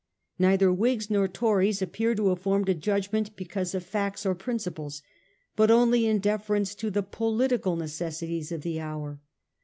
[0.39, 5.03] Neither Whigs nor Tories appear to have formed a judgment because of facts or principles,
[5.55, 9.21] but only in deference to the political necessities of the hour.